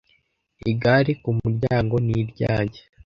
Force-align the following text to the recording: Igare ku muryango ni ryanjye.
Igare 0.71 1.11
ku 1.21 1.29
muryango 1.39 1.95
ni 2.05 2.17
ryanjye. 2.31 2.81